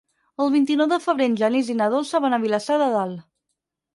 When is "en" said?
1.31-1.35